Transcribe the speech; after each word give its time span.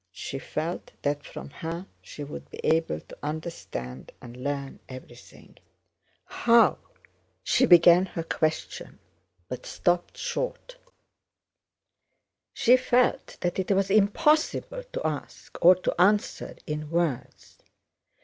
She 0.13 0.39
felt 0.39 0.93
that 1.03 1.23
from 1.23 1.51
her 1.51 1.85
she 2.01 2.23
would 2.23 2.49
be 2.49 2.57
able 2.63 3.01
to 3.01 3.17
understand 3.21 4.11
and 4.19 4.35
learn 4.35 4.79
everything. 4.89 5.59
"How..." 6.25 6.79
she 7.43 7.67
began 7.67 8.07
her 8.07 8.23
question 8.23 8.97
but 9.47 9.67
stopped 9.67 10.17
short. 10.17 10.77
She 12.51 12.77
felt 12.77 13.37
that 13.41 13.59
it 13.59 13.69
was 13.73 13.91
impossible 13.91 14.83
to 14.91 15.05
ask, 15.05 15.55
or 15.63 15.75
to 15.75 16.01
answer, 16.01 16.55
in 16.65 16.89
words. 16.89 17.59